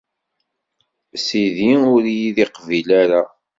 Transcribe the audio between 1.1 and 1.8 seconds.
Sidi